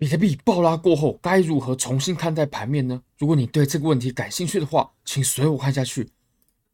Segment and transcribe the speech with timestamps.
[0.00, 3.02] 比特币暴拉过后，该如何重新看待盘面呢？
[3.18, 6.08] 如果你对这个问题感兴趣的话，请随我看下去。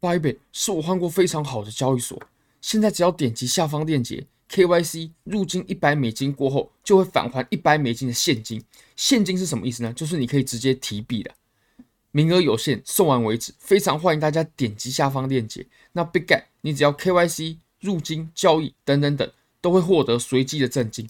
[0.00, 2.22] Bybit 是我换过非常好的交易所，
[2.60, 8.62] 现在只要点击下方链接，KYC 入金一百美金过后，就会返还一百美金的现金。
[8.94, 9.92] 现金是什么意思呢？
[9.92, 11.32] 就是你可以直接提币的，
[12.12, 13.52] 名额有限，送完为止。
[13.58, 15.66] 非常欢迎大家点击下方链接。
[15.94, 19.28] 那 Bitget 你只要 KYC 入金交易等等等，
[19.60, 21.08] 都会获得随机的赠金。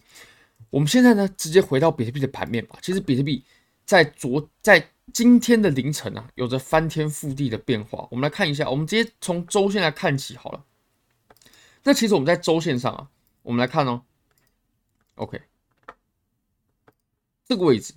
[0.71, 2.79] 我们现在呢，直接回到比特币的盘面吧。
[2.83, 3.45] 其实比特币
[3.85, 8.07] 在昨在今天的凌晨啊，有着翻天覆地的变化。
[8.11, 10.65] 我们来看一下，我们直接从周线来看起好了。
[11.85, 13.09] 那其实我们在周线上啊，
[13.43, 14.03] 我们来看哦。
[15.15, 15.41] OK，
[17.47, 17.95] 这个位置，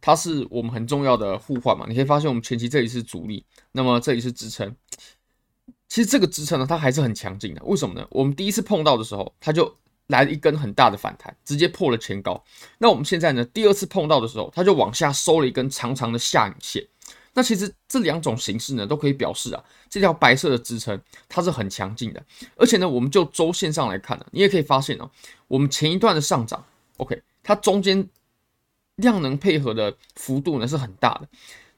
[0.00, 1.84] 它是我们很重要的互换嘛。
[1.88, 4.74] 你可以发现，我们前期这里是阻力，那么这里是支撑。
[5.86, 7.62] 其实这个支撑呢，它还是很强劲的。
[7.64, 8.04] 为什么呢？
[8.10, 9.76] 我们第一次碰到的时候，它就
[10.08, 12.42] 来了一根很大的反弹，直接破了前高。
[12.78, 13.44] 那我们现在呢？
[13.46, 16.86] 第二次碰到的时候，它就往下收了一根长长的下影线。
[17.32, 22.22] 那其实这两种形式呢，都可以表示啊，这条白色的支撑它是很强劲的。
[22.56, 25.10] 而且呢，我们就周线上来看呢，你也可以发现哦，
[25.48, 26.64] 我们前一段的上涨
[26.98, 28.08] ，OK，它中间
[28.96, 31.28] 量能配合的幅度呢是很大的。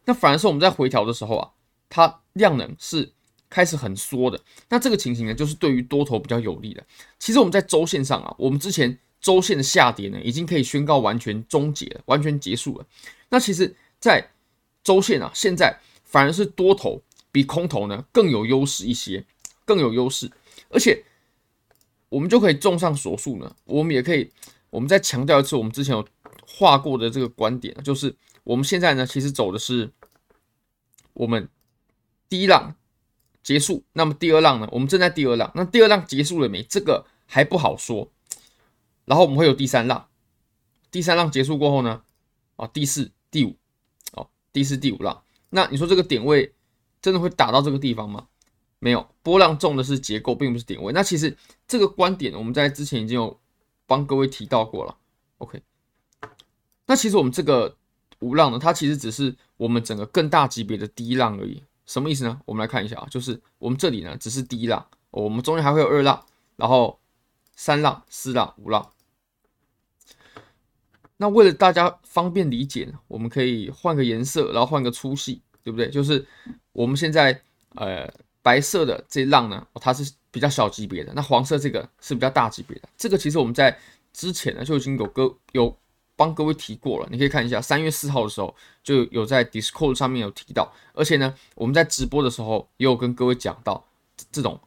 [0.04, 1.50] 那反而是我们在回调的时候啊，
[1.88, 3.12] 它量能是。
[3.48, 6.84] 开始很缩的，那这个情形呢，就是对于多头比较有利的。
[7.18, 12.86] 其实我们在周线上啊，我们之前周线的下跌呢，已经可以宣告完全终结，完全结束了。
[13.28, 14.30] 那其实，在
[14.82, 19.24] 周线啊，现在反而是多头比空头呢更有优势一些，
[19.64, 20.30] 更有优势。
[20.68, 21.04] 而且，
[22.08, 24.30] 我们就可以综上所述呢，我们也可以，
[24.70, 26.06] 我们再强调一次，我们之前有
[26.46, 29.90] 画过的这个观点，就是我们现在呢，其实走的是
[31.14, 31.48] 我们
[32.28, 32.74] 第一浪。
[33.46, 34.68] 结束，那么第二浪呢？
[34.72, 36.64] 我们正在第二浪，那第二浪结束了没？
[36.64, 38.10] 这个还不好说。
[39.04, 40.08] 然后我们会有第三浪，
[40.90, 42.02] 第三浪结束过后呢？
[42.56, 43.54] 啊，第四、第五，
[44.14, 45.22] 哦，第四、第五浪。
[45.50, 46.52] 那你说这个点位
[47.00, 48.26] 真的会打到这个地方吗？
[48.80, 50.92] 没有，波浪重的是结构，并不是点位。
[50.92, 51.36] 那其实
[51.68, 53.38] 这个观点我们在之前已经有
[53.86, 54.96] 帮各位提到过了。
[55.38, 55.62] OK，
[56.86, 57.76] 那其实我们这个
[58.18, 61.62] 五浪呢，它其实只是我们整个更大级别的第一浪而已。
[61.86, 62.40] 什么意思呢？
[62.44, 66.26] 我们来看一下啊，就是我们这里呢只是第一浪，我们中间还会有二浪，
[66.56, 66.98] 然后
[67.54, 68.90] 三浪、四浪、五浪。
[71.16, 75.88] 那为了大家方便理解，我们可以换个颜色，然后换个粗细，对不对？
[75.88, 76.26] 就是
[76.72, 77.40] 我们现在
[77.76, 82.88] 呃白色的这浪呢，它是比较小级别的，那黄色这个是比较大级别的。
[82.96, 83.78] 这个其实我们在
[84.12, 85.78] 之前呢就已经有个有。
[86.16, 93.84] 帮各位提过了，你可以看一下，三月四号的时候就有在 Discord 上面有提到，而且呢，我们在直播的时候也有跟各位讲到
[94.32, 94.58] 这种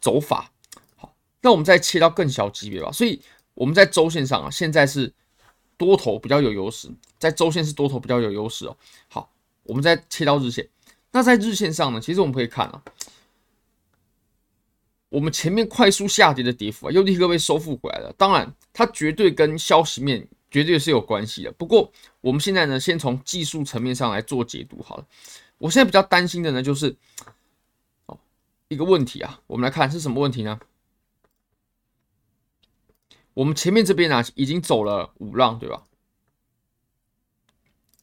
[0.00, 0.50] 走法。
[0.96, 2.90] 好，那我们再切到更小级别吧。
[2.90, 3.20] 所以
[3.52, 5.12] 我们在周线上啊，现在是
[5.76, 8.74] 多头比较有优势，在周线是多头比较有优势哦。
[9.08, 9.30] 好，
[9.64, 10.66] 我们再切到日线，
[11.12, 12.82] 那在日线上呢，其实我们可以看啊，
[15.10, 18.10] 我们前面快速下跌的跌幅啊，又立刻被收复回来了。
[18.16, 20.26] 当然，它绝对跟消息面。
[20.50, 21.52] 绝对是有关系的。
[21.52, 25.06] 不过我们现在呢，先从技术层面上来做解读好了。
[25.58, 26.96] 我现在比较担心的呢，就是
[28.06, 28.18] 哦
[28.68, 29.40] 一个问题啊。
[29.46, 30.58] 我们来看是什么问题呢？
[33.34, 35.84] 我们前面这边呢，已经走了五浪，对吧？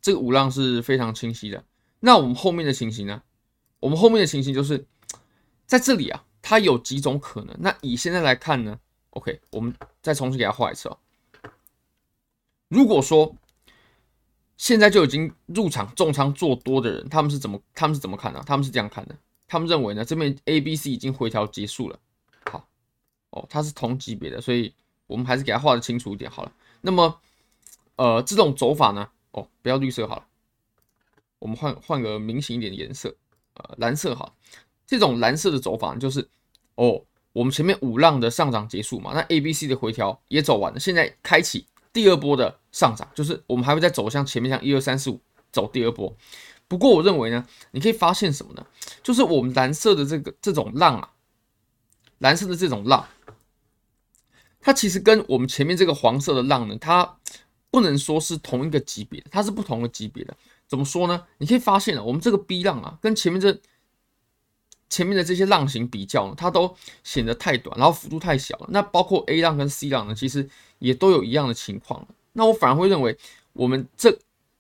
[0.02, 1.66] 这个五浪是非常清晰的。
[2.00, 3.22] 那我们后面的情形呢？
[3.80, 4.86] 我们后面的情形就是
[5.66, 7.56] 在这里啊，它有几种可能。
[7.60, 10.98] 那以现在来看呢？OK，我们再重新给它画一次哦。
[12.68, 13.36] 如果说
[14.58, 18.42] 现在就已经入场重仓做多的人，他们是怎么他们是怎么看的？
[18.42, 19.16] 他们是这样看的，
[19.48, 22.00] 他们认为呢，这边 A、B、C 已经回调结束了。
[22.50, 22.68] 好，
[23.30, 24.74] 哦，它是同级别的，所以
[25.06, 26.52] 我们还是给它画的清楚一点好了。
[26.82, 27.20] 那么，
[27.98, 30.26] 呃，这种走法呢，哦，不要绿色好了，
[31.40, 33.16] 我们换换个明显一点的颜色，
[33.54, 34.36] 呃，蓝色好。
[34.88, 36.28] 这种蓝色的走法就是，
[36.76, 41.68] 哦，我们前面五浪的上涨结束嘛，那 A、B、C 的回调也走完了，现在开启。
[41.98, 45.20] 第二波的上涨，就是我们还会再走向前面，像一二三四五
[45.52, 46.16] 走第二波。
[46.68, 48.64] 不过我认为呢，你可以发现什么呢？
[49.02, 51.10] 就是我们蓝色的这个这种浪啊，
[52.20, 53.08] 蓝色的这种浪，
[54.62, 57.18] 它其实跟我们前面这个黄色的浪呢，它
[57.72, 60.38] 不能说是同一个级别，它是不同的级别的。
[60.68, 61.26] 怎么说呢？
[61.40, 63.60] 你可以发现啊，我们这个 B 浪啊，跟前面这。
[64.90, 66.74] 前面的这些浪型比较呢，它都
[67.04, 68.68] 显得太短，然后幅度太小了。
[68.72, 72.08] 那包括 A 浪跟 C 浪呢，其实也都有一样的情况。
[72.34, 73.18] 那我反而会认为，
[73.54, 74.18] 我们这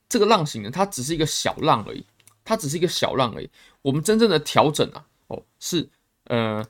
[0.09, 2.05] 这个浪型呢，它只是一个小浪而已，
[2.43, 3.49] 它只是一个小浪而已。
[3.81, 5.87] 我们真正的调整啊，哦，是
[6.25, 6.65] 呃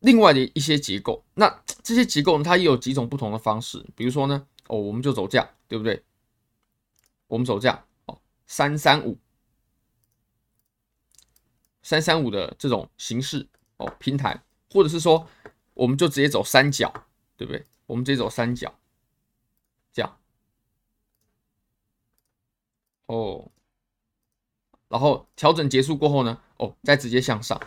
[0.00, 1.24] 另外的一些结构。
[1.34, 3.84] 那这些结构呢，它也有几种不同的方式。
[3.94, 6.02] 比如说呢，哦，我们就走价，对不对？
[7.28, 9.18] 我们走价哦，三三五，
[11.82, 15.28] 三三五的这种形式哦，平台，或者是说，
[15.74, 16.92] 我们就直接走三角，
[17.36, 17.66] 对不对？
[17.88, 18.78] 我们直接走三角，
[19.94, 20.18] 这样，
[23.06, 23.50] 哦，
[24.88, 27.58] 然后调整结束过后呢，哦，再直接向上。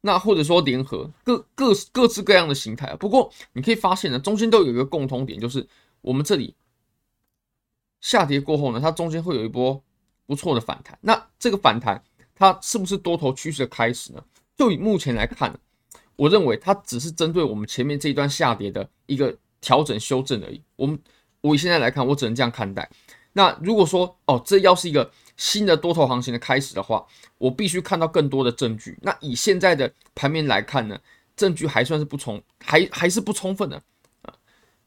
[0.00, 5.68] 那或者说联合各各各式各样的形态啊，不过你可以发现呢，中间都有一个共通点，就是
[6.02, 6.54] 我们这里
[8.00, 9.82] 下跌过后呢，它中间会有一波
[10.24, 10.96] 不错的反弹。
[11.02, 12.00] 那这个反弹
[12.36, 14.24] 它是不是多头趋势的开始呢？
[14.56, 15.58] 就以目前来看，
[16.14, 20.62] 我认为它只是针对我们前面这一段下跌的一个调整修正而已。
[20.76, 20.98] 我们
[21.40, 22.88] 我以现在来看，我只能这样看待。
[23.32, 27.06] 那如果说哦，这要是一个新的多头行情的开始的话，
[27.36, 28.98] 我必须看到更多的证据。
[29.02, 30.98] 那以现在的盘面来看呢，
[31.36, 33.80] 证据还算是不充，还还是不充分的
[34.22, 34.34] 啊。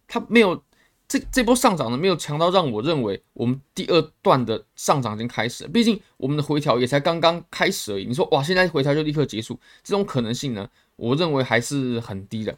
[0.07, 0.61] 它没有
[1.07, 5.65] 这这波上涨呢，没有强到让我认为我们第二段的上涨已经开始。
[5.67, 8.05] 毕竟我们的回调也才刚刚开始而已。
[8.05, 12.57] 你说哇，现在回调就立刻结束，这种可能性呢，我认为还是很低的。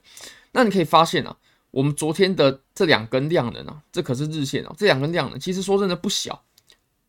[0.54, 1.38] 那你可以发现啊，
[1.74, 6.46] 我们昨天的这两根量能啊，这可是日线啊，这两根量能其实说真的不小。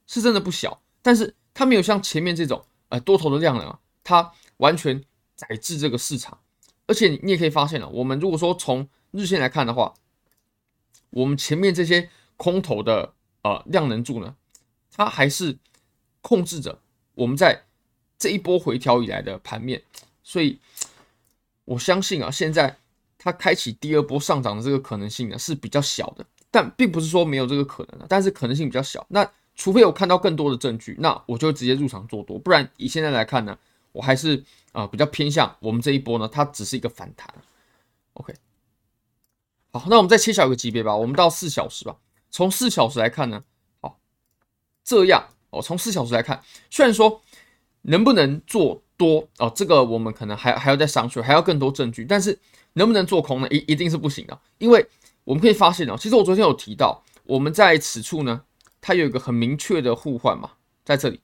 [0.06, 5.02] 是真的不小，但是它没有像前面这种呃多头的量能啊，它完全
[5.34, 6.38] 宰制这个市场。
[6.86, 9.94] 而且你也可以发现了，我们如果说从日线来看的话，
[11.08, 14.36] 我们前面这些空头的呃量能柱呢，
[14.90, 15.56] 它还是
[16.20, 16.78] 控制着
[17.14, 17.64] 我们在
[18.18, 19.82] 这一波回调以来的盘面。
[20.22, 20.58] 所以
[21.64, 22.76] 我相信啊，现在
[23.24, 29.06] 它开启第二波上涨的这个可能性呢是比较小的，但并不是说没有这个可能的，但是可能性比较小。
[29.08, 32.38] 那除非我看到更多的证据，那我就直接入场做多。
[32.38, 33.58] 不然以现在来看呢，
[33.92, 37.26] 我还是啊、比较偏向我们这一波呢，它只是一个反弹。
[38.12, 38.34] OK，
[39.72, 41.96] 好，那我们再切小一个级别吧，我们到四小时吧。
[42.30, 43.42] 从四小时来看呢，
[43.80, 43.98] 好，
[44.84, 47.22] 这样哦，从四小时来看，虽然说
[47.80, 52.04] 能不能做多哦，这个我们可能还还要再商榷，还要更多证据。
[52.04, 52.38] 但是
[52.74, 53.48] 能不能做空呢？
[53.50, 54.86] 一一定是不行的，因为
[55.24, 58.42] 我们可以发现哦，其实我昨天有提到，我们在此处呢。
[58.86, 60.50] 它有一个很明确的互换嘛，
[60.84, 61.18] 在这里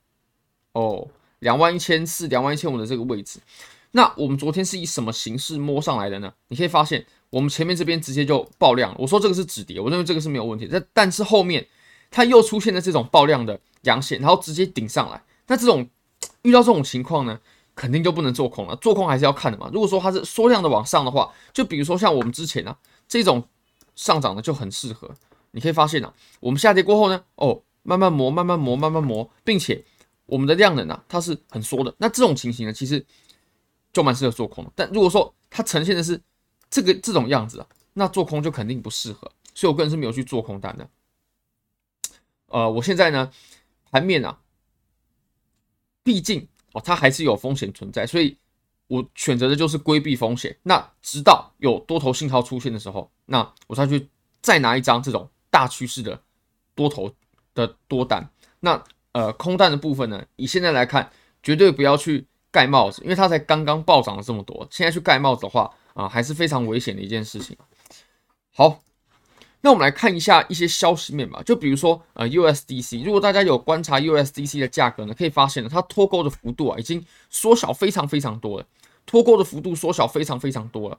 [0.73, 1.07] 哦，
[1.41, 3.39] 两万一千四、两万一千五的这个位置。
[3.91, 6.33] 那我们昨天是以什么形式摸上来的呢？
[6.49, 8.97] 你可以发现，我们前面这边直接就爆量了。
[8.99, 10.67] 我说这个是止跌，我认为这个是没有问题。
[10.73, 11.67] 但但是后面
[12.11, 15.23] 它又出现了这种爆量的阳线，然后直接顶上来。
[15.49, 15.87] 那这种
[16.41, 17.39] 遇到这种情况呢，
[17.81, 18.77] 肯定就不能做空了。
[18.77, 19.71] 做空还是要看的嘛。
[19.73, 22.77] 如果说它是缩量的往上的话，就比如说像我们之前啊
[23.09, 23.49] 这种
[23.97, 25.11] 上涨的就很适合。
[25.53, 29.83] 你可以发现啊，我们下跌过后呢，哦，慢慢磨，慢慢磨，慢慢磨，并且
[30.27, 31.95] 我们的量能啊，它是很缩的。
[31.97, 33.03] 那这种情形呢，其实
[33.95, 34.71] 就蛮适合做空。
[34.77, 36.21] 但如果说它呈现的是
[36.69, 39.33] 这个这种样子啊，那做空就肯定不适合。
[39.55, 40.87] 所以我个人是没有去做空单的。
[42.49, 43.33] 呃，我现在呢，
[43.91, 44.39] 盘面啊，
[46.05, 48.37] 毕竟哦，它还是有风险存在，所以
[48.87, 50.57] 我选择的就是规避风险。
[50.63, 54.09] 那直到有多头信号出现的时候，那我才去
[54.41, 55.29] 再拿一张这种。
[55.53, 56.23] 大趋势的
[56.77, 57.13] 多头
[57.55, 58.31] 的多单，
[58.61, 58.81] 那
[59.11, 60.25] 呃空单的部分呢？
[60.37, 61.11] 以现在来看，
[61.43, 67.57] 绝对不要去盖帽子，因为它才刚刚暴涨了这么多，现在去盖帽子的话啊、还是非常危险的一件事情。
[68.53, 68.81] 好，
[69.63, 78.67] 那我们来看一下一些消息面吧，就比如说呃 USDC，如果大家有观察 USDC 的价格呢，可以发现呢，它脱钩的幅度啊，已经缩小非常非常多了，
[79.05, 80.99] 脱钩的幅度缩小非常非常多了。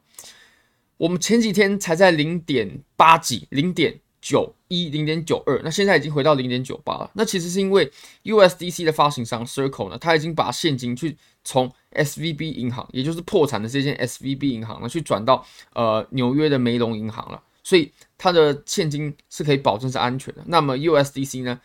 [0.97, 3.99] 我们前几天才在零点八几，零点。
[4.23, 7.09] 九一零点九二，那现在已经回到零点九八了。
[7.15, 7.91] 那其实是因为
[8.23, 15.43] USDC 的发行商 Circle 呢，它已经把现金去从 SVB 银行，也就是破产的这间 SVB 银行呢，去转到
[15.73, 17.41] 呃纽约的梅隆银行了。
[17.63, 20.41] 所以它的现金是可以保证是安全的。
[20.45, 21.59] 那么 USDC 呢，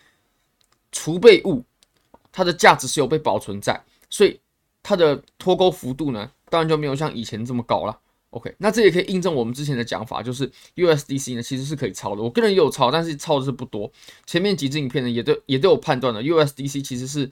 [0.93, 1.65] 储备物
[2.33, 4.41] 它的价值是有被保存在，所以
[4.83, 7.99] 它的脱钩幅度呢，当然就没有像以前这么高了。
[8.31, 12.23] OK，那这也可以印证我们之前的讲法，就是 USDC 呢其实是可以抄的。
[12.23, 13.91] 我个人也有抄，但是抄的是不多。
[14.27, 17.31] 前面几支影片呢也都也都有判断了，USDC 其实是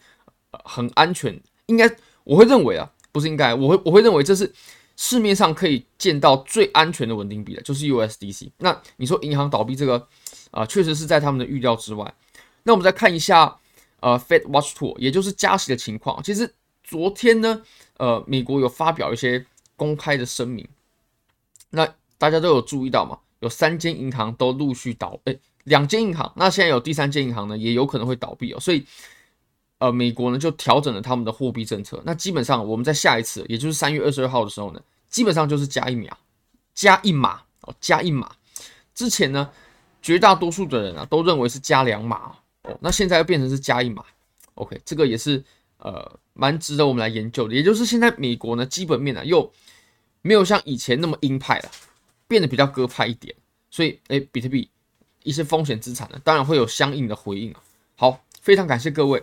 [0.51, 4.51] 很安全，应该我会认为啊，不是应该，我会我会认为这是
[4.97, 8.51] 市面上可以见到最安全的稳定币的，就是 USDC。
[8.59, 9.99] 那你说银行倒闭这个
[10.51, 12.15] 啊，呃，确实是在他们的预料之外。
[12.63, 13.57] 那我们再看一下
[14.01, 16.23] 呃 Fed Watch Tool，也就是加息的情况。
[16.23, 17.63] 其实昨天呢，
[17.99, 19.45] 呃，美国有发表一些
[19.77, 20.69] 公开的声明。
[21.71, 23.19] 那大家都有注意到嘛？
[23.41, 28.61] 有三间银行都陆续倒，哎，两间银行，那现在有第三间银行呢，也有可能会倒闭哦。
[28.61, 28.87] 所以，
[29.85, 32.03] 呃，美国呢就调整了他们的货币政策。
[32.07, 36.17] 那基本上我们在下一次，也就是三月二十二号的时候呢，基本上就是加一码，
[36.75, 38.35] 加一码哦，加一码。
[38.95, 39.51] 之前呢，
[40.01, 44.03] 绝大多数的人啊都认为是加两码哦，那现在又变成是加一码。
[44.55, 45.45] OK，这个也是
[45.77, 47.55] 呃蛮值得我们来研究的。
[47.55, 49.53] 也就是现在美国呢基本面呢又
[50.23, 51.71] 没有像以前那么鹰派了，
[52.27, 53.37] 变得比较鸽派一点。
[53.71, 54.71] 所以哎，比特币
[55.25, 57.61] 一些风险资产呢，当然会有相应的回应啊。
[57.97, 59.23] 好，非常感谢各位，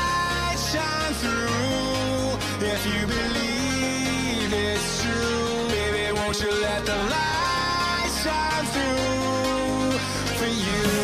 [0.71, 5.67] shine through if you believe it's true.
[5.67, 9.99] Baby, won't you let the light shine through
[10.37, 11.00] for you?